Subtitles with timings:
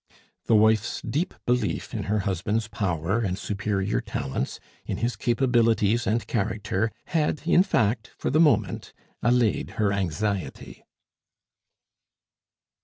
[0.45, 6.25] The wife's deep belief in her husband's power and superior talents, in his capabilities and
[6.25, 10.83] character, had, in fact, for the moment allayed her anxiety.